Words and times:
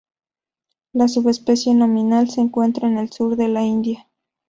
La 0.93 1.07
subespecie 1.07 1.75
nominal 1.75 2.27
se 2.27 2.41
encuentra 2.41 2.87
en 2.87 2.97
el 2.97 3.11
sur 3.11 3.35
de 3.35 3.47
la 3.49 3.61
India. 3.63 4.07